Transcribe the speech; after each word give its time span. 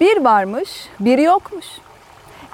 Bir 0.00 0.24
varmış, 0.24 0.70
biri 1.00 1.22
yokmuş. 1.22 1.66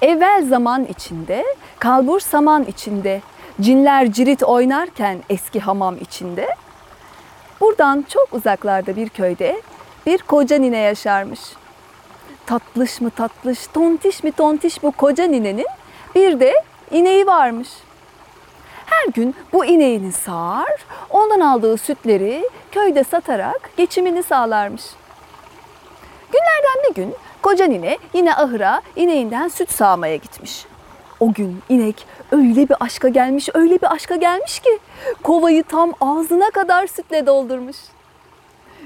Evvel 0.02 0.46
zaman 0.48 0.84
içinde, 0.84 1.44
kalbur 1.78 2.20
saman 2.20 2.64
içinde, 2.64 3.20
cinler 3.60 4.12
cirit 4.12 4.42
oynarken 4.42 5.22
eski 5.30 5.60
hamam 5.60 5.96
içinde, 6.00 6.56
buradan 7.60 8.04
çok 8.08 8.28
uzaklarda 8.32 8.96
bir 8.96 9.08
köyde 9.08 9.62
bir 10.06 10.18
koca 10.18 10.56
nine 10.56 10.78
yaşarmış. 10.78 11.40
Tatlış 12.46 13.00
mı 13.00 13.10
tatlış, 13.10 13.66
tontiş 13.66 14.22
mi 14.22 14.32
tontiş 14.32 14.82
bu 14.82 14.92
koca 14.92 15.24
ninenin 15.24 15.66
bir 16.14 16.40
de 16.40 16.54
ineği 16.90 17.26
varmış. 17.26 17.68
Her 18.86 19.08
gün 19.08 19.34
bu 19.52 19.64
ineğini 19.64 20.12
sağar, 20.12 20.86
ondan 21.10 21.40
aldığı 21.40 21.76
sütleri 21.76 22.48
köyde 22.72 23.04
satarak 23.04 23.70
geçimini 23.76 24.22
sağlarmış. 24.22 24.82
Günlerden 26.32 26.90
bir 26.90 26.94
gün 26.94 27.14
koca 27.42 27.64
nine 27.64 27.98
yine 28.14 28.34
ahıra 28.34 28.82
ineğinden 28.96 29.48
süt 29.48 29.70
sağmaya 29.70 30.16
gitmiş. 30.16 30.66
O 31.20 31.32
gün 31.32 31.62
inek 31.68 32.06
öyle 32.32 32.68
bir 32.68 32.76
aşka 32.80 33.08
gelmiş, 33.08 33.48
öyle 33.54 33.74
bir 33.80 33.92
aşka 33.92 34.16
gelmiş 34.16 34.58
ki 34.60 34.78
kovayı 35.22 35.62
tam 35.62 35.92
ağzına 36.00 36.50
kadar 36.50 36.86
sütle 36.86 37.26
doldurmuş. 37.26 37.76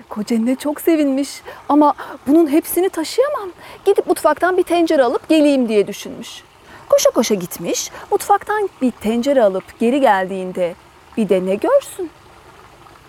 Koca 0.08 0.36
nine 0.36 0.56
çok 0.56 0.80
sevinmiş 0.80 1.42
ama 1.68 1.94
bunun 2.26 2.46
hepsini 2.46 2.88
taşıyamam. 2.88 3.50
Gidip 3.84 4.06
mutfaktan 4.06 4.56
bir 4.56 4.62
tencere 4.62 5.02
alıp 5.02 5.28
geleyim 5.28 5.68
diye 5.68 5.86
düşünmüş. 5.86 6.42
Koşa 6.88 7.10
koşa 7.10 7.34
gitmiş, 7.34 7.90
mutfaktan 8.10 8.68
bir 8.82 8.90
tencere 8.90 9.42
alıp 9.42 9.78
geri 9.78 10.00
geldiğinde 10.00 10.74
bir 11.16 11.28
de 11.28 11.46
ne 11.46 11.54
görsün? 11.54 12.10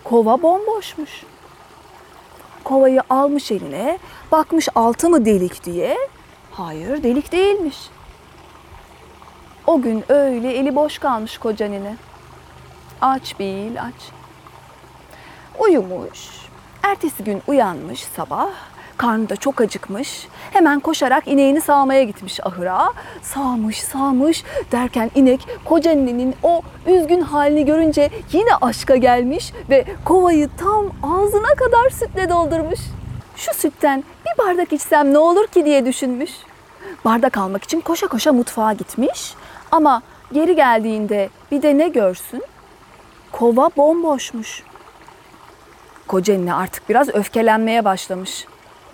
Kova 0.04 0.42
bomboşmuş. 0.42 1.24
Kovayı 2.68 3.02
almış 3.10 3.52
eline, 3.52 4.00
bakmış 4.32 4.70
altı 4.76 5.10
mı 5.10 5.26
delik 5.26 5.64
diye. 5.64 5.98
Hayır, 6.52 7.04
delik 7.04 7.32
değilmiş. 7.32 7.78
O 9.68 9.82
gün 9.82 10.04
öyle 10.10 10.54
eli 10.54 10.76
boş 10.76 11.00
kalmış 11.00 11.38
koca 11.38 11.68
nine. 11.68 11.96
Aç 13.02 13.40
değil, 13.40 13.84
aç. 13.84 14.12
Uyumuş. 15.60 16.30
Ertesi 16.84 17.24
gün 17.24 17.42
uyanmış 17.48 18.04
sabah. 18.04 18.52
Karnı 18.98 19.30
da 19.30 19.36
çok 19.36 19.62
acıkmış. 19.62 20.28
Hemen 20.52 20.80
koşarak 20.80 21.28
ineğini 21.28 21.62
sağmaya 21.62 22.04
gitmiş 22.04 22.40
ahıra. 22.46 22.94
Sağmış, 23.22 23.82
sağmış 23.82 24.44
derken 24.72 25.12
inek 25.16 25.48
koca 25.66 25.92
ninenin 25.92 26.36
o 26.44 26.62
üzgün 26.88 27.22
halini 27.22 27.66
görünce 27.66 28.10
yine 28.32 28.56
aşka 28.62 28.96
gelmiş 28.96 29.54
ve 29.70 29.86
kovayı 30.06 30.50
tam 30.58 30.86
ağzına 31.04 31.56
kadar 31.58 31.90
sütle 31.90 32.30
doldurmuş. 32.30 32.80
Şu 33.36 33.54
sütten 33.54 34.04
bir 34.26 34.44
bardak 34.44 34.74
içsem 34.74 35.14
ne 35.14 35.18
olur 35.18 35.48
ki 35.48 35.66
diye 35.66 35.86
düşünmüş. 35.86 36.32
Bardak 37.06 37.38
almak 37.38 37.64
için 37.64 37.82
koşa 37.82 38.08
koşa 38.08 38.34
mutfağa 38.34 38.74
gitmiş. 38.74 39.34
Ama 39.72 40.02
geri 40.34 40.56
geldiğinde 40.56 41.30
bir 41.52 41.62
de 41.62 41.78
ne 41.78 41.88
görsün? 41.88 42.44
Kova 43.32 43.70
bomboşmuş. 43.78 44.64
Koca 46.08 46.56
artık 46.56 46.90
biraz 46.90 47.10
öfkelenmeye 47.10 47.86
başlamış. 47.86 48.46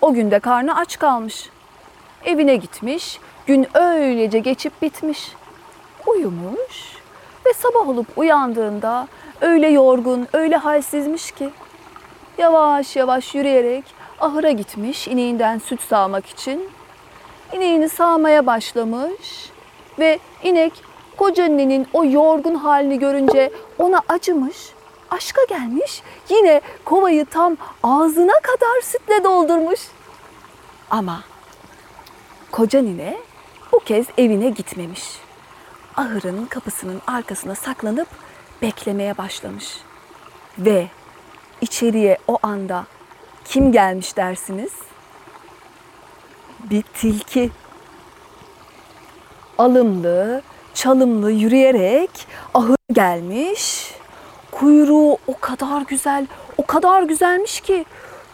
O 0.04 0.12
günde 0.12 0.38
karnı 0.38 0.76
aç 0.76 0.98
kalmış. 0.98 1.50
Evine 2.24 2.56
gitmiş, 2.56 3.20
gün 3.46 3.66
öylece 3.74 4.38
geçip 4.38 4.82
bitmiş. 4.82 5.32
Uyumuş 6.06 6.96
ve 7.46 7.52
sabah 7.52 7.88
olup 7.88 8.06
uyandığında 8.16 9.08
öyle 9.40 9.68
yorgun, 9.68 10.28
öyle 10.32 10.56
halsizmiş 10.56 11.30
ki. 11.30 11.50
Yavaş 12.38 12.96
yavaş 12.96 13.34
yürüyerek 13.34 13.84
ahıra 14.20 14.50
gitmiş 14.50 15.08
ineğinden 15.08 15.58
süt 15.58 15.80
sağmak 15.80 16.26
için. 16.26 16.68
İneğini 17.52 17.88
sağmaya 17.88 18.46
başlamış 18.46 19.50
ve 19.98 20.18
inek 20.42 20.72
koca 21.16 21.44
ninenin 21.44 21.86
o 21.92 22.04
yorgun 22.04 22.54
halini 22.54 22.98
görünce 22.98 23.50
ona 23.78 24.00
acımış 24.08 24.73
aşka 25.14 25.44
gelmiş. 25.48 26.02
Yine 26.28 26.60
kovayı 26.84 27.26
tam 27.26 27.56
ağzına 27.82 28.40
kadar 28.42 28.80
sütle 28.82 29.24
doldurmuş. 29.24 29.80
Ama 30.90 31.24
koca 32.52 32.82
nine 32.82 33.18
bu 33.72 33.78
kez 33.78 34.06
evine 34.18 34.50
gitmemiş. 34.50 35.02
Ahırın 35.96 36.46
kapısının 36.46 37.02
arkasına 37.06 37.54
saklanıp 37.54 38.08
beklemeye 38.62 39.18
başlamış. 39.18 39.80
Ve 40.58 40.88
içeriye 41.60 42.18
o 42.28 42.38
anda 42.42 42.86
kim 43.44 43.72
gelmiş 43.72 44.16
dersiniz? 44.16 44.72
Bir 46.70 46.82
tilki. 46.82 47.50
Alımlı, 49.58 50.42
çalımlı 50.74 51.30
yürüyerek 51.30 52.10
ahır 52.54 52.76
gelmiş 52.92 53.83
Kuyruğu 54.58 55.18
o 55.26 55.38
kadar 55.40 55.82
güzel, 55.82 56.26
o 56.58 56.66
kadar 56.66 57.02
güzelmiş 57.02 57.60
ki 57.60 57.84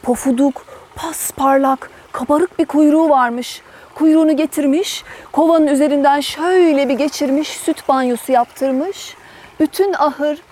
pofuduk, 0.03 0.65
pasparlak, 0.97 1.91
kabarık 2.13 2.59
bir 2.59 2.65
kuyruğu 2.65 3.09
varmış. 3.09 3.63
Kuyruğunu 3.95 4.37
getirmiş, 4.37 5.05
kovanın 5.33 5.67
üzerinden 5.67 6.21
şöyle 6.21 6.89
bir 6.89 6.95
geçirmiş, 6.95 7.49
süt 7.49 7.89
banyosu 7.89 8.33
yaptırmış. 8.33 9.17
Bütün 9.61 9.93
ahır 9.93 10.43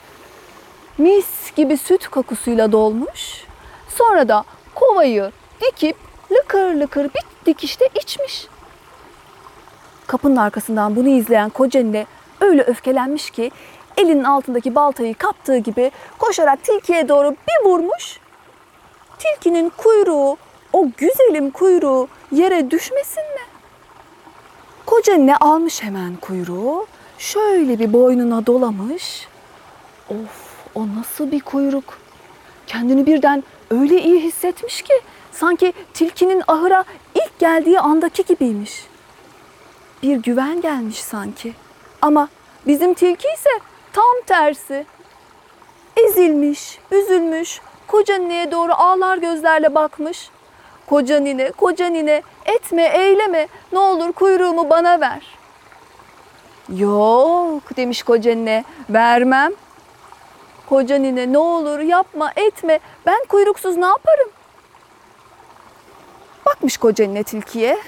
mis 0.98 1.54
gibi 1.56 1.76
süt 1.76 2.08
kokusuyla 2.08 2.72
dolmuş. 2.72 3.44
Sonra 3.88 4.28
da 4.28 4.44
kovayı 4.74 5.32
dikip 5.60 5.96
lıkır 6.32 6.74
lıkır 6.74 7.04
bir 7.04 7.22
dikişte 7.46 7.88
içmiş. 8.02 8.46
Kapının 10.06 10.36
arkasından 10.36 10.96
bunu 10.96 11.08
izleyen 11.08 11.50
koca 11.50 11.80
öyle 12.40 12.62
öfkelenmiş 12.62 13.30
ki 13.30 13.50
elinin 13.98 14.24
altındaki 14.24 14.74
baltayı 14.74 15.14
kaptığı 15.14 15.56
gibi 15.56 15.90
koşarak 16.18 16.64
tilkiye 16.64 17.08
doğru 17.08 17.30
bir 17.30 17.70
vurmuş. 17.70 18.20
Tilkinin 19.18 19.72
kuyruğu, 19.76 20.36
o 20.72 20.88
güzelim 20.96 21.50
kuyruğu 21.50 22.08
yere 22.32 22.70
düşmesin 22.70 23.22
mi? 23.22 23.40
Koca 24.86 25.14
ne 25.14 25.36
almış 25.36 25.82
hemen 25.82 26.16
kuyruğu, 26.16 26.86
şöyle 27.18 27.78
bir 27.78 27.92
boynuna 27.92 28.46
dolamış. 28.46 29.28
Of, 30.10 30.58
o 30.74 30.86
nasıl 30.98 31.30
bir 31.30 31.40
kuyruk? 31.40 31.98
Kendini 32.66 33.06
birden 33.06 33.44
öyle 33.70 34.02
iyi 34.02 34.20
hissetmiş 34.20 34.82
ki 34.82 34.92
sanki 35.32 35.72
tilkinin 35.94 36.42
ahıra 36.48 36.84
ilk 37.14 37.38
geldiği 37.38 37.80
andaki 37.80 38.24
gibiymiş. 38.24 38.86
Bir 40.02 40.16
güven 40.16 40.60
gelmiş 40.60 40.98
sanki. 40.98 41.54
Ama 42.02 42.28
bizim 42.66 42.94
tilki 42.94 43.28
ise 43.34 43.50
Tam 43.92 44.22
tersi. 44.26 44.86
Ezilmiş, 45.96 46.78
üzülmüş, 46.90 47.60
koca 47.86 48.16
nineye 48.16 48.52
doğru 48.52 48.72
ağlar 48.72 49.18
gözlerle 49.18 49.74
bakmış. 49.74 50.30
Koca 50.86 51.20
nine, 51.20 51.50
koca 51.50 51.86
nine 51.86 52.22
etme, 52.44 52.82
eyleme, 52.82 53.48
ne 53.72 53.78
olur 53.78 54.12
kuyruğumu 54.12 54.70
bana 54.70 55.00
ver. 55.00 55.38
Yok 56.76 57.76
demiş 57.76 58.02
koca 58.02 58.34
nine, 58.34 58.64
vermem. 58.90 59.52
Koca 60.68 60.96
nine 60.98 61.32
ne 61.32 61.38
olur 61.38 61.78
yapma, 61.78 62.32
etme, 62.36 62.80
ben 63.06 63.24
kuyruksuz 63.28 63.76
ne 63.76 63.86
yaparım? 63.86 64.28
Bakmış 66.46 66.76
koca 66.76 67.06
nine 67.06 67.22
tilkiye, 67.22 67.78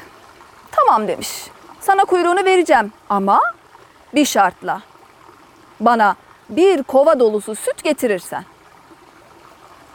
tamam 0.72 1.08
demiş, 1.08 1.46
sana 1.80 2.04
kuyruğunu 2.04 2.44
vereceğim 2.44 2.92
ama 3.08 3.40
bir 4.14 4.24
şartla 4.24 4.80
bana 5.80 6.16
bir 6.48 6.82
kova 6.82 7.20
dolusu 7.20 7.54
süt 7.54 7.84
getirirsen. 7.84 8.44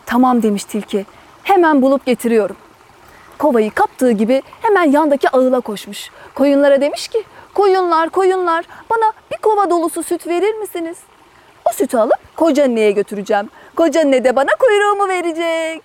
Tamam 0.06 0.44
demiş 0.44 0.64
tilki. 0.64 1.06
Hemen 1.44 1.82
bulup 1.82 2.06
getiriyorum. 2.06 2.56
Kovayı 3.38 3.72
kaptığı 3.72 4.12
gibi 4.12 4.42
hemen 4.62 4.92
yandaki 4.92 5.30
ağıla 5.30 5.60
koşmuş. 5.60 6.10
Koyunlara 6.36 6.82
demiş 6.82 7.08
ki 7.08 7.24
koyunlar 7.54 8.10
koyunlar 8.10 8.66
bana 8.90 9.14
bir 9.32 9.38
kova 9.38 9.70
dolusu 9.70 10.04
süt 10.04 10.28
verir 10.28 10.54
misiniz? 10.54 10.98
O 11.70 11.74
sütü 11.74 11.98
alıp 11.98 12.38
koca 12.38 12.64
anneye 12.64 12.92
götüreceğim. 12.92 13.50
Koca 13.76 14.02
anne 14.02 14.24
de 14.24 14.36
bana 14.36 14.50
kuyruğumu 14.60 15.08
verecek. 15.08 15.84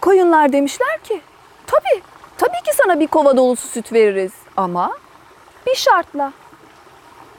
Koyunlar 0.00 0.52
demişler 0.52 0.98
ki 1.04 1.20
tabii 1.66 2.02
tabii 2.38 2.62
ki 2.64 2.72
sana 2.76 3.00
bir 3.00 3.06
kova 3.06 3.36
dolusu 3.36 3.68
süt 3.68 3.92
veririz 3.92 4.32
ama 4.56 4.92
bir 5.66 5.74
şartla. 5.74 6.32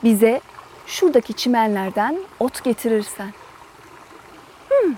Bize 0.04 0.40
şuradaki 0.86 1.32
çimenlerden 1.32 2.18
ot 2.40 2.64
getirirsen. 2.64 3.32
Hmm, 4.68 4.94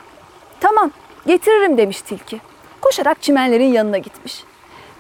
tamam 0.61 0.91
getiririm 1.27 1.79
demiş 1.79 2.03
tilki. 2.03 2.41
Koşarak 2.81 3.23
çimenlerin 3.23 3.73
yanına 3.73 3.99
gitmiş. 3.99 4.45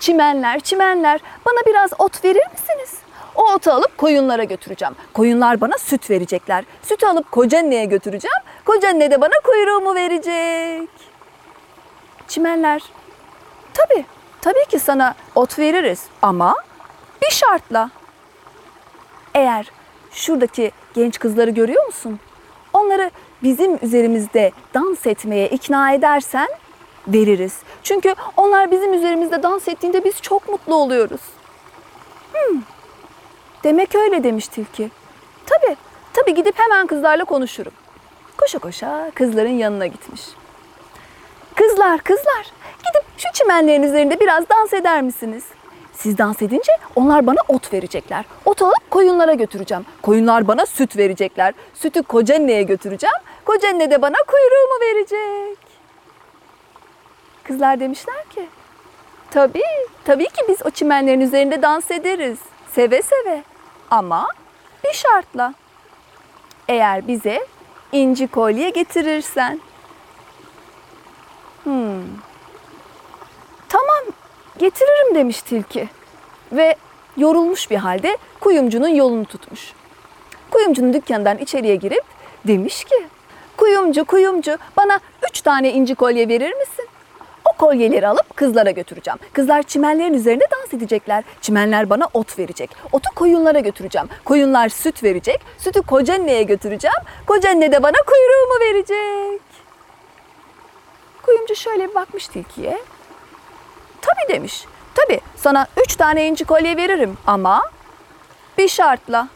Çimenler, 0.00 0.60
çimenler 0.60 1.20
bana 1.46 1.66
biraz 1.66 1.90
ot 1.98 2.24
verir 2.24 2.50
misiniz? 2.52 2.98
O 3.34 3.52
otu 3.52 3.70
alıp 3.70 3.98
koyunlara 3.98 4.44
götüreceğim. 4.44 4.94
Koyunlar 5.12 5.60
bana 5.60 5.78
süt 5.78 6.10
verecekler. 6.10 6.64
Sütü 6.82 7.06
alıp 7.06 7.30
koca 7.30 7.58
anneye 7.58 7.84
götüreceğim. 7.84 8.42
Koca 8.64 8.88
anne 8.88 9.10
de 9.10 9.20
bana 9.20 9.40
kuyruğumu 9.44 9.94
verecek. 9.94 10.88
Çimenler, 12.28 12.82
tabii, 13.74 14.04
Tabii 14.40 14.66
ki 14.68 14.78
sana 14.78 15.14
ot 15.34 15.58
veririz 15.58 16.04
ama 16.22 16.56
bir 17.22 17.30
şartla. 17.30 17.90
Eğer 19.34 19.70
şuradaki 20.12 20.72
genç 20.94 21.18
kızları 21.18 21.50
görüyor 21.50 21.86
musun? 21.86 22.20
Onları 22.72 23.10
bizim 23.42 23.78
üzerimizde 23.82 24.52
dans 24.74 25.06
etmeye 25.06 25.48
ikna 25.48 25.92
edersen 25.92 26.48
veririz. 27.08 27.58
Çünkü 27.82 28.14
onlar 28.36 28.70
bizim 28.70 28.94
üzerimizde 28.94 29.42
dans 29.42 29.68
ettiğinde 29.68 30.04
biz 30.04 30.22
çok 30.22 30.48
mutlu 30.48 30.74
oluyoruz. 30.74 31.20
Hmm. 32.32 32.62
Demek 33.64 33.94
öyle 33.94 34.24
demiş 34.24 34.48
tilki. 34.48 34.90
Tabii, 35.46 35.76
tabii 36.12 36.34
gidip 36.34 36.58
hemen 36.58 36.86
kızlarla 36.86 37.24
konuşurum. 37.24 37.72
Koşa 38.36 38.58
koşa 38.58 39.10
kızların 39.14 39.58
yanına 39.58 39.86
gitmiş. 39.86 40.22
Kızlar, 41.54 41.98
kızlar, 41.98 42.46
gidip 42.78 43.04
şu 43.18 43.28
çimenlerin 43.34 43.82
üzerinde 43.82 44.20
biraz 44.20 44.48
dans 44.48 44.72
eder 44.72 45.02
misiniz? 45.02 45.44
Siz 45.98 46.18
dans 46.18 46.42
edince 46.42 46.72
onlar 46.96 47.26
bana 47.26 47.38
ot 47.48 47.72
verecekler. 47.72 48.24
Ot 48.44 48.62
alıp 48.62 48.90
koyunlara 48.90 49.34
götüreceğim. 49.34 49.86
Koyunlar 50.02 50.48
bana 50.48 50.66
süt 50.66 50.96
verecekler. 50.96 51.54
Sütü 51.74 52.02
kocaanneye 52.02 52.62
götüreceğim. 52.62 53.16
Kocaanne 53.44 53.90
de 53.90 54.02
bana 54.02 54.16
kuyruğumu 54.26 54.80
verecek. 54.80 55.58
Kızlar 57.44 57.80
demişler 57.80 58.24
ki, 58.30 58.48
tabii, 59.30 59.62
tabii 60.04 60.26
ki 60.26 60.42
biz 60.48 60.66
o 60.66 60.70
çimenlerin 60.70 61.20
üzerinde 61.20 61.62
dans 61.62 61.90
ederiz. 61.90 62.38
Seve 62.72 63.02
seve. 63.02 63.42
Ama 63.90 64.26
bir 64.84 64.92
şartla. 64.92 65.54
Eğer 66.68 67.08
bize 67.08 67.46
inci 67.92 68.28
kolye 68.28 68.70
getirirsen. 68.70 69.60
Hmm. 71.64 72.02
Getiririm 74.58 75.14
demiş 75.14 75.42
tilki. 75.42 75.88
Ve 76.52 76.76
yorulmuş 77.16 77.70
bir 77.70 77.76
halde 77.76 78.16
kuyumcunun 78.40 78.88
yolunu 78.88 79.24
tutmuş. 79.24 79.72
Kuyumcunun 80.50 80.92
dükkanından 80.92 81.38
içeriye 81.38 81.76
girip 81.76 82.04
demiş 82.46 82.84
ki, 82.84 83.06
kuyumcu 83.56 84.04
kuyumcu 84.04 84.58
bana 84.76 85.00
üç 85.30 85.40
tane 85.40 85.72
inci 85.72 85.94
kolye 85.94 86.28
verir 86.28 86.54
misin? 86.54 86.88
O 87.44 87.52
kolyeleri 87.52 88.08
alıp 88.08 88.36
kızlara 88.36 88.70
götüreceğim. 88.70 89.18
Kızlar 89.32 89.62
çimenlerin 89.62 90.14
üzerinde 90.14 90.44
dans 90.50 90.74
edecekler. 90.74 91.24
Çimenler 91.40 91.90
bana 91.90 92.08
ot 92.14 92.38
verecek. 92.38 92.70
Otu 92.92 93.10
koyunlara 93.14 93.58
götüreceğim. 93.60 94.08
Koyunlar 94.24 94.68
süt 94.68 95.02
verecek. 95.02 95.40
Sütü 95.58 95.82
kocaanneye 95.82 96.42
götüreceğim. 96.42 96.96
Kocaanne 97.26 97.72
de 97.72 97.82
bana 97.82 97.96
kuyruğumu 98.06 98.60
verecek. 98.60 99.42
Kuyumcu 101.22 101.54
şöyle 101.54 101.88
bir 101.88 101.94
bakmış 101.94 102.28
tilkiye. 102.28 102.78
Tabii 104.02 104.34
demiş. 104.34 104.64
Tabii 104.94 105.20
sana 105.36 105.66
üç 105.84 105.96
tane 105.96 106.26
inci 106.26 106.44
kolye 106.44 106.76
veririm 106.76 107.18
ama 107.26 107.62
bir 108.58 108.68
şartla. 108.68 109.28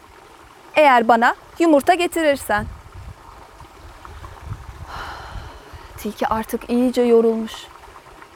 Eğer 0.74 1.08
bana 1.08 1.34
yumurta 1.58 1.94
getirirsen. 1.94 2.66
Tilki 5.98 6.26
artık 6.26 6.70
iyice 6.70 7.02
yorulmuş. 7.02 7.52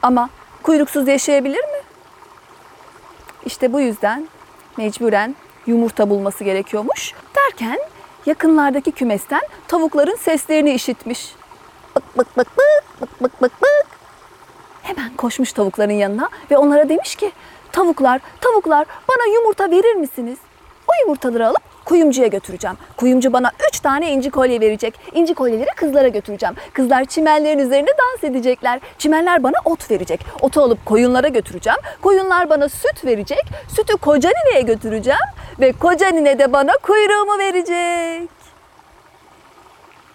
Ama 0.01 0.29
kuyruksuz 0.63 1.07
yaşayabilir 1.07 1.63
mi? 1.63 1.81
İşte 3.45 3.73
bu 3.73 3.81
yüzden 3.81 4.27
mecburen 4.77 5.35
yumurta 5.67 6.09
bulması 6.09 6.43
gerekiyormuş. 6.43 7.13
Derken 7.35 7.79
yakınlardaki 8.25 8.91
kümesten 8.91 9.41
tavukların 9.67 10.15
seslerini 10.15 10.73
işitmiş. 10.73 11.35
Bık 11.95 12.17
bık 12.17 12.37
bık 12.37 12.47
bık 12.57 13.01
bık 13.01 13.21
bık 13.21 13.41
bık 13.41 13.61
bık. 13.61 13.96
Hemen 14.87 15.15
koşmuş 15.17 15.53
tavukların 15.53 15.93
yanına 15.93 16.29
ve 16.51 16.57
onlara 16.57 16.89
demiş 16.89 17.15
ki 17.15 17.31
tavuklar 17.71 18.21
tavuklar 18.41 18.85
bana 19.09 19.33
yumurta 19.33 19.71
verir 19.71 19.95
misiniz? 19.95 20.37
O 20.87 20.91
yumurtaları 21.01 21.47
alıp 21.47 21.61
kuyumcuya 21.85 22.27
götüreceğim. 22.27 22.77
Kuyumcu 22.97 23.33
bana 23.33 23.51
üç 23.69 23.79
tane 23.79 24.11
inci 24.11 24.29
kolye 24.31 24.61
verecek. 24.61 24.99
İnci 25.13 25.33
kolyeleri 25.33 25.69
kızlara 25.75 26.07
götüreceğim. 26.07 26.55
Kızlar 26.73 27.05
çimenlerin 27.05 27.59
üzerinde 27.59 27.91
dans 27.97 28.23
edecekler. 28.23 28.79
Çimenler 28.97 29.43
bana 29.43 29.55
ot 29.65 29.91
verecek. 29.91 30.25
Otu 30.41 30.61
alıp 30.61 30.85
koyunlara 30.85 31.27
götüreceğim. 31.27 31.79
Koyunlar 32.01 32.49
bana 32.49 32.69
süt 32.69 33.05
verecek. 33.05 33.45
Sütü 33.75 33.97
koca 33.97 34.29
nineye 34.29 34.61
götüreceğim. 34.61 35.27
Ve 35.59 35.71
koca 35.71 36.07
nine 36.07 36.39
de 36.39 36.53
bana 36.53 36.71
kuyruğumu 36.83 37.37
verecek. 37.37 38.29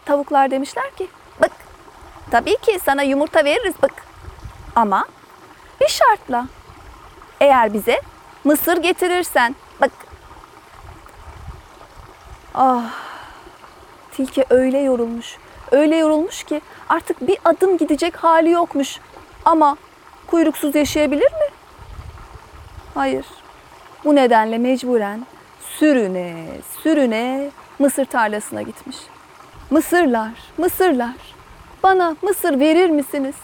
Tavuklar 0.04 0.50
demişler 0.50 0.90
ki 0.90 1.06
bak 1.40 1.50
tabii 2.30 2.56
ki 2.56 2.78
sana 2.84 3.02
yumurta 3.02 3.44
veririz 3.44 3.74
bak. 3.82 4.11
Ama 4.76 5.04
bir 5.80 5.88
şartla. 5.88 6.46
Eğer 7.40 7.72
bize 7.74 8.00
mısır 8.44 8.76
getirirsen 8.76 9.56
bak 9.80 9.90
Ah, 12.54 12.84
tilki 14.12 14.44
öyle 14.50 14.78
yorulmuş, 14.78 15.36
öyle 15.70 15.96
yorulmuş 15.96 16.44
ki 16.44 16.60
artık 16.88 17.26
bir 17.26 17.38
adım 17.44 17.78
gidecek 17.78 18.16
hali 18.16 18.50
yokmuş. 18.50 18.98
Ama 19.44 19.76
kuyruksuz 20.26 20.74
yaşayabilir 20.74 21.32
mi? 21.32 21.48
Hayır. 22.94 23.26
Bu 24.04 24.14
nedenle 24.14 24.58
mecburen 24.58 25.26
sürüne, 25.78 26.46
sürüne 26.82 27.50
mısır 27.78 28.04
tarlasına 28.04 28.62
gitmiş. 28.62 28.96
Mısırlar, 29.70 30.32
mısırlar. 30.58 31.14
Bana 31.82 32.16
mısır 32.22 32.60
verir 32.60 32.90
misiniz? 32.90 33.34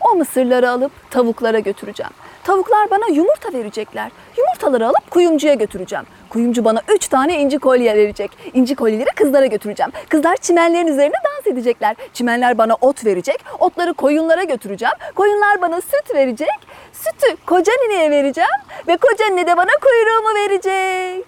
O 0.00 0.14
mısırları 0.14 0.70
alıp 0.70 0.92
tavuklara 1.10 1.58
götüreceğim. 1.58 2.12
Tavuklar 2.44 2.90
bana 2.90 3.06
yumurta 3.06 3.52
verecekler. 3.52 4.10
Yumurtaları 4.38 4.86
alıp 4.86 5.10
kuyumcuya 5.10 5.54
götüreceğim. 5.54 6.04
Kuyumcu 6.28 6.64
bana 6.64 6.82
üç 6.94 7.08
tane 7.08 7.40
inci 7.40 7.58
kolye 7.58 7.96
verecek. 7.96 8.30
İnci 8.54 8.74
kolyeleri 8.74 9.08
kızlara 9.16 9.46
götüreceğim. 9.46 9.92
Kızlar 10.08 10.36
çimenlerin 10.36 10.86
üzerinde 10.86 11.16
dans 11.24 11.46
edecekler. 11.46 11.96
Çimenler 12.12 12.58
bana 12.58 12.74
ot 12.74 13.04
verecek. 13.04 13.44
Otları 13.58 13.94
koyunlara 13.94 14.42
götüreceğim. 14.44 14.94
Koyunlar 15.14 15.62
bana 15.62 15.80
süt 15.80 16.14
verecek. 16.14 16.48
Sütü 16.92 17.36
koca 17.46 17.72
nineye 17.72 18.10
vereceğim. 18.10 18.50
Ve 18.88 18.96
koca 18.96 19.26
nine 19.26 19.46
de 19.46 19.56
bana 19.56 19.70
kuyruğumu 19.82 20.34
verecek. 20.34 21.24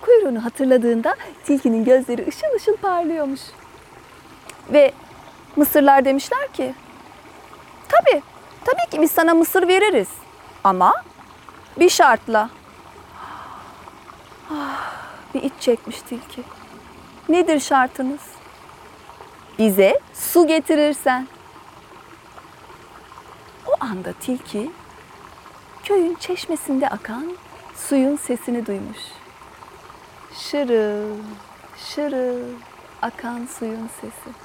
Kuyruğunu 0.00 0.44
hatırladığında 0.44 1.14
tilkinin 1.44 1.84
gözleri 1.84 2.28
ışıl 2.28 2.56
ışıl 2.56 2.76
parlıyormuş. 2.76 3.40
Ve 4.72 4.92
mısırlar 5.56 6.04
demişler 6.04 6.48
ki 6.52 6.74
Tabii. 7.92 8.22
Tabii 8.64 8.90
ki 8.90 9.02
biz 9.02 9.12
sana 9.12 9.34
mısır 9.34 9.68
veririz. 9.68 10.08
Ama 10.64 10.94
bir 11.76 11.88
şartla. 11.88 12.50
Ah, 14.50 14.92
bir 15.34 15.42
iç 15.42 15.52
çekmiş 15.60 16.02
tilki. 16.02 16.42
Nedir 17.28 17.60
şartınız? 17.60 18.20
Bize 19.58 20.00
su 20.14 20.46
getirirsen. 20.46 21.26
O 23.66 23.72
anda 23.80 24.12
tilki 24.12 24.70
köyün 25.84 26.14
çeşmesinde 26.14 26.88
akan 26.88 27.36
suyun 27.76 28.16
sesini 28.16 28.66
duymuş. 28.66 28.98
Şırıl, 30.34 31.16
şırıl 31.76 32.54
akan 33.02 33.48
suyun 33.58 33.90
sesi. 34.00 34.36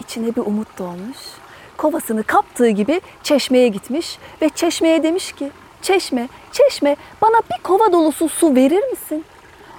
İçine 0.00 0.36
bir 0.36 0.40
umut 0.40 0.78
doğmuş 0.78 1.18
kovasını 1.80 2.22
kaptığı 2.22 2.68
gibi 2.68 3.00
çeşmeye 3.22 3.68
gitmiş 3.68 4.18
ve 4.42 4.48
çeşmeye 4.48 5.02
demiş 5.02 5.32
ki 5.32 5.50
çeşme, 5.82 6.28
çeşme 6.52 6.96
bana 7.22 7.36
bir 7.50 7.62
kova 7.62 7.92
dolusu 7.92 8.28
su 8.28 8.54
verir 8.54 8.90
misin? 8.90 9.24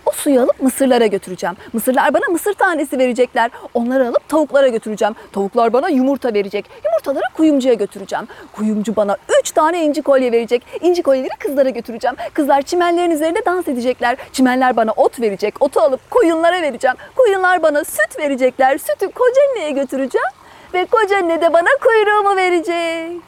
O 0.05 0.11
suyu 0.11 0.41
alıp 0.41 0.61
mısırlara 0.61 1.05
götüreceğim. 1.05 1.55
Mısırlar 1.73 2.13
bana 2.13 2.31
mısır 2.31 2.53
tanesi 2.53 2.99
verecekler. 2.99 3.51
Onları 3.73 4.07
alıp 4.07 4.29
tavuklara 4.29 4.67
götüreceğim. 4.67 5.15
Tavuklar 5.31 5.73
bana 5.73 5.89
yumurta 5.89 6.33
verecek. 6.33 6.65
Yumurtaları 6.85 7.33
kuyumcuya 7.33 7.73
götüreceğim. 7.73 8.27
Kuyumcu 8.53 8.95
bana 8.95 9.17
üç 9.39 9.51
tane 9.51 9.85
inci 9.85 10.01
kolye 10.01 10.31
verecek. 10.31 10.63
İnci 10.81 11.03
kolyeleri 11.03 11.37
kızlara 11.39 11.69
götüreceğim. 11.69 12.17
Kızlar 12.33 12.61
çimenlerin 12.61 13.11
üzerinde 13.11 13.45
dans 13.45 13.67
edecekler. 13.67 14.17
Çimenler 14.33 14.75
bana 14.75 14.91
ot 14.91 15.19
verecek. 15.19 15.55
Otu 15.59 15.79
alıp 15.79 16.11
koyunlara 16.11 16.61
vereceğim. 16.61 16.97
Koyunlar 17.15 17.63
bana 17.63 17.83
süt 17.83 18.19
verecekler. 18.19 18.77
Sütü 18.77 19.11
kocaanneye 19.11 19.71
götüreceğim 19.71 20.40
ve 20.73 20.85
kocaanne 20.85 21.41
de 21.41 21.53
bana 21.53 21.69
kuyruğumu 21.81 22.35
verecek. 22.35 23.21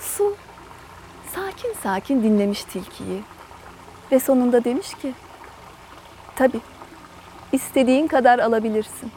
Su 0.00 0.34
sakin 1.34 1.72
sakin 1.82 2.22
dinlemiş 2.22 2.64
tilkiyi 2.64 3.22
ve 4.12 4.20
sonunda 4.20 4.64
demiş 4.64 4.94
ki 4.94 5.12
tabi 6.36 6.60
istediğin 7.52 8.06
kadar 8.06 8.38
alabilirsin. 8.38 9.12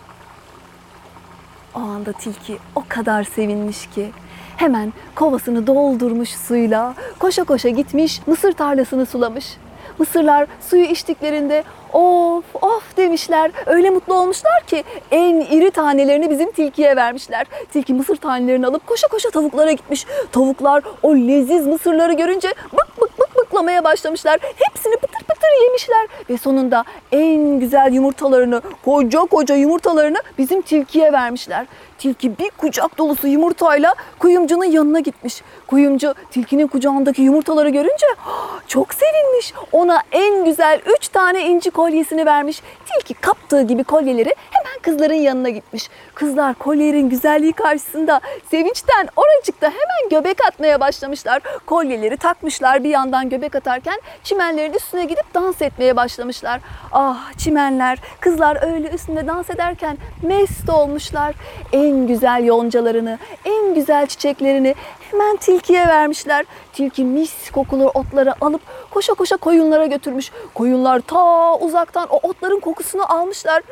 O 1.76 1.80
anda 1.80 2.12
tilki 2.12 2.58
o 2.76 2.84
kadar 2.90 3.24
sevinmiş 3.24 3.90
ki 3.90 4.12
hemen 4.58 4.94
kovasını 5.16 5.68
doldurmuş 5.68 6.30
suyla 6.30 6.94
koşa 7.20 7.44
koşa 7.44 7.70
gitmiş 7.70 8.28
mısır 8.28 8.52
tarlasını 8.52 9.06
sulamış. 9.06 9.58
Mısırlar 10.00 10.48
suyu 10.70 10.84
içtiklerinde 10.84 11.64
Of 11.94 12.44
of 12.62 12.98
demişler. 12.98 13.52
Öyle 13.66 13.90
mutlu 13.90 14.14
olmuşlar 14.14 14.64
ki 14.68 14.84
en 15.12 15.40
iri 15.40 15.72
tanelerini 15.72 16.30
bizim 16.30 16.52
tilkiye 16.52 16.96
vermişler. 16.96 17.48
Tilki 17.74 17.94
mısır 17.94 18.16
tanelerini 18.16 18.68
alıp 18.68 18.88
koşa 18.88 19.08
koşa 19.08 19.30
tavuklara 19.30 19.72
gitmiş. 19.72 20.06
Tavuklar 20.32 20.84
o 21.04 21.16
leziz 21.16 21.68
mısırları 21.68 22.14
görünce 22.14 22.54
bık 22.74 23.02
bık 23.02 23.20
bık 23.20 23.36
bıklamaya 23.36 23.84
başlamışlar. 23.84 24.40
Hepsini 24.42 24.96
pıtır 24.96 25.20
pıtır 25.20 25.64
yemişler. 25.64 26.08
Ve 26.30 26.38
sonunda 26.38 26.84
en 27.12 27.60
güzel 27.60 27.94
yumurtalarını, 27.94 28.62
koca 28.86 29.20
koca 29.20 29.56
yumurtalarını 29.56 30.18
bizim 30.38 30.62
tilkiye 30.62 31.14
vermişler. 31.14 31.66
Tilki 31.98 32.38
bir 32.38 32.50
kucak 32.50 32.98
dolusu 32.98 33.28
yumurtayla 33.28 33.94
kuyumcunun 34.20 34.64
yanına 34.66 35.00
gitmiş. 35.00 35.42
Kuyumcu 35.68 36.14
tilkinin 36.32 36.68
kucağındaki 36.68 37.22
yumurtaları 37.22 37.70
görünce 37.70 38.06
"Ah, 38.28 38.60
çok 38.68 38.94
sevinmiş. 38.94 39.54
Ona 39.72 40.00
en 40.12 40.46
güzel 40.46 40.82
üç 40.98 41.08
tane 41.08 41.42
inci 41.48 41.72
kolyesini 41.72 42.26
vermiş. 42.26 42.62
Tilki 42.86 43.14
kaptığı 43.14 43.62
gibi 43.62 43.84
kolyeleri 43.84 44.34
hemen 44.52 44.80
kızların 44.82 45.14
yanına 45.14 45.50
gitmiş. 45.50 45.90
Kızlar 46.14 46.54
kolyelerin 46.54 47.10
güzelliği 47.10 47.54
karşısında 47.54 48.22
sevinçten 48.52 49.08
oracıkta 49.16 49.68
hemen 49.68 50.10
göbek 50.10 50.46
atmaya 50.48 50.80
başlamışlar. 50.80 51.42
Kolyeleri 51.66 52.18
takmışlar 52.18 52.84
bir 52.84 52.90
yandan 52.90 53.30
göbek 53.30 53.56
atarken 53.56 54.00
çimenlerin 54.24 54.74
üstüne 54.74 55.06
gidip 55.06 55.34
dans 55.34 55.62
etmeye 55.62 55.96
başlamışlar. 55.96 56.60
Ah 56.92 57.34
çimenler, 57.38 58.00
kızlar 58.20 58.74
öyle 58.74 58.90
üstünde 58.90 59.28
dans 59.28 59.50
ederken 59.50 59.98
mest 60.22 60.70
olmuşlar. 60.70 61.36
En 61.74 61.93
güzel 62.08 62.44
yoncalarını, 62.44 63.20
en 63.46 63.74
güzel 63.76 64.08
çiçeklerini 64.08 64.76
hemen 65.12 65.38
tilkiye 65.38 65.88
vermişler. 65.88 66.46
Tilki 66.74 67.04
mis 67.04 67.52
kokulu 67.52 67.88
otları 67.88 68.34
alıp 68.42 68.62
koşa 68.92 69.14
koşa 69.14 69.38
koyunlara 69.38 69.86
götürmüş. 69.86 70.32
Koyunlar 70.54 71.00
ta 71.00 71.56
uzaktan 71.56 72.08
o 72.10 72.20
otların 72.24 72.60
kokusunu 72.60 73.14
almışlar. 73.14 73.64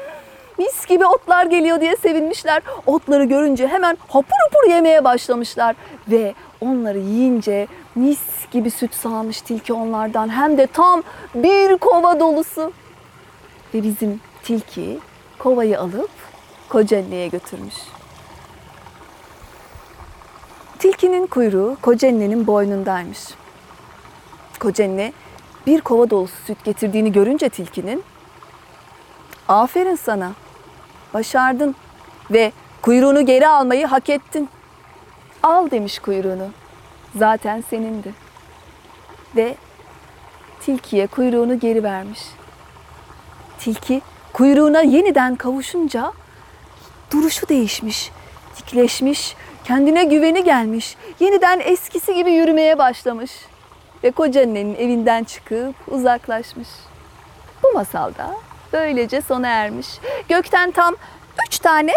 Mis 0.58 0.86
gibi 0.86 1.06
otlar 1.06 1.46
geliyor 1.46 1.82
diye 1.82 1.96
sevinmişler. 1.96 2.62
Otları 2.86 3.24
görünce 3.24 3.68
hemen 3.68 3.98
hapur 4.08 4.36
hapur 4.46 4.70
yemeye 4.70 5.04
başlamışlar. 5.04 5.76
Ve 6.08 6.34
onları 6.62 7.00
yiyince 7.00 7.68
mis 7.96 8.20
gibi 8.52 8.72
süt 8.72 8.94
sağmış 8.94 9.42
tilki 9.42 9.74
onlardan. 9.74 10.30
Hem 10.30 10.58
de 10.58 10.68
tam 10.68 11.04
bir 11.36 11.78
kova 11.78 12.20
dolusu. 12.20 12.74
Ve 13.74 13.84
bizim 13.84 14.22
tilki 14.44 15.00
kovayı 15.40 15.80
alıp 15.80 16.10
Kocaeli'ye 16.70 17.28
götürmüş. 17.28 17.76
Tilkinin 20.82 21.28
kuyruğu 21.28 21.78
Kocaeli'nin 21.82 22.48
boynundaymış. 22.48 23.20
Kocaeli 24.60 25.14
bir 25.68 25.82
kova 25.82 26.10
dolusu 26.10 26.34
süt 26.46 26.64
getirdiğini 26.64 27.12
görünce 27.12 27.50
tilkinin 27.50 28.04
aferin 29.48 29.96
sana 29.96 30.32
başardın 31.14 31.76
ve 32.32 32.52
kuyruğunu 32.82 33.26
geri 33.26 33.48
almayı 33.48 33.86
hak 33.86 34.10
ettin. 34.10 34.50
Al 35.44 35.72
demiş 35.72 36.00
kuyruğunu. 36.00 36.50
Zaten 37.16 37.64
senindi. 37.70 38.14
Ve 39.36 39.56
tilkiye 40.62 41.08
kuyruğunu 41.08 41.60
geri 41.60 41.84
vermiş. 41.84 42.22
Tilki 43.60 44.02
kuyruğuna 44.34 44.82
yeniden 44.82 45.36
kavuşunca 45.36 46.12
duruşu 47.12 47.50
değişmiş, 47.50 48.12
dikleşmiş, 48.58 49.36
kendine 49.64 50.04
güveni 50.04 50.44
gelmiş, 50.44 50.96
yeniden 51.20 51.60
eskisi 51.60 52.16
gibi 52.16 52.32
yürümeye 52.32 52.78
başlamış 52.78 53.32
ve 54.04 54.12
koca 54.12 54.42
annenin 54.42 54.76
evinden 54.76 55.24
çıkıp 55.24 55.76
uzaklaşmış. 55.88 56.68
Bu 57.64 57.72
masalda 57.74 58.36
böylece 58.74 59.22
sona 59.22 59.48
ermiş. 59.48 59.88
Gökten 60.30 60.72
tam 60.72 60.96
üç 61.48 61.60
tane 61.60 61.92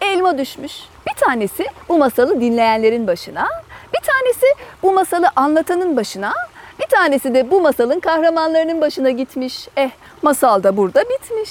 elma 0.00 0.38
düşmüş. 0.38 0.72
Bir 1.08 1.14
tanesi 1.14 1.66
bu 1.88 1.98
masalı 1.98 2.40
dinleyenlerin 2.40 3.06
başına, 3.06 3.48
bir 3.94 4.00
tanesi 4.00 4.46
bu 4.82 4.92
masalı 4.92 5.30
anlatanın 5.36 5.96
başına, 5.96 6.34
bir 6.80 6.86
tanesi 6.86 7.34
de 7.34 7.50
bu 7.50 7.60
masalın 7.60 8.00
kahramanlarının 8.00 8.80
başına 8.80 9.10
gitmiş. 9.10 9.68
Eh, 9.76 9.90
masal 10.22 10.62
da 10.62 10.76
burada 10.76 11.04
bitmiş. 11.08 11.50